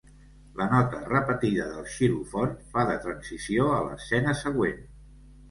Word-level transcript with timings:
La 0.59 0.65
nota 0.69 1.01
repetida 1.11 1.65
del 1.73 1.85
xilòfon 1.97 2.57
fa 2.73 2.87
de 2.93 2.97
transició 3.05 3.69
a 3.75 3.79
l'escena 3.91 4.37
següent. 4.43 4.83